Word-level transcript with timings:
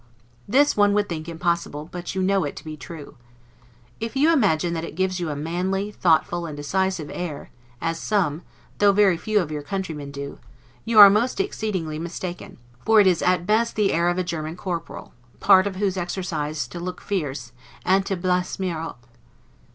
This 0.47 0.75
one 0.75 0.95
would 0.95 1.07
think 1.07 1.29
impossible; 1.29 1.87
but 1.91 2.15
you 2.15 2.23
know 2.23 2.43
it 2.43 2.55
to 2.55 2.63
be 2.65 2.75
true. 2.75 3.17
If 3.99 4.15
you 4.15 4.33
imagine 4.33 4.73
that 4.73 4.83
it 4.83 4.95
gives 4.95 5.19
you 5.19 5.29
a 5.29 5.35
manly, 5.35 5.91
thoughtful, 5.91 6.47
and 6.47 6.57
decisive 6.57 7.11
air, 7.13 7.51
as 7.79 7.99
some, 7.99 8.41
though 8.79 8.93
very 8.93 9.15
few 9.15 9.39
of 9.39 9.51
your 9.51 9.61
countrymen 9.61 10.09
do, 10.09 10.39
you 10.85 10.97
are 10.97 11.11
most 11.11 11.39
exceedingly 11.39 11.99
mistaken; 11.99 12.57
for 12.83 12.99
it 12.99 13.05
is 13.05 13.21
at 13.21 13.45
best 13.45 13.75
the 13.75 13.93
air 13.93 14.09
of 14.09 14.17
a 14.17 14.23
German 14.23 14.55
corporal, 14.55 15.13
part 15.39 15.67
of 15.67 15.75
whose 15.75 15.97
exercise 15.97 16.61
is 16.61 16.67
to 16.69 16.79
look 16.79 16.99
fierce, 16.99 17.51
and 17.85 18.03
to 18.07 18.15
'blasemeer 18.17 18.79
op'. 18.79 19.05